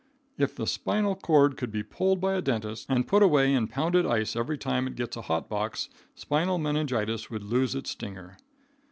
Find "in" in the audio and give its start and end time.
3.53-3.67